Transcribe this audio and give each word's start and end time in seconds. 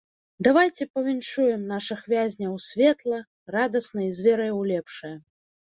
Давайце 0.45 0.87
павіншуем 0.95 1.61
нашых 1.73 2.01
вязняў 2.15 2.59
светла, 2.69 3.21
радасна 3.59 4.01
і 4.09 4.13
з 4.19 4.31
верай 4.31 4.51
у 4.65 4.71
лепшае. 4.75 5.15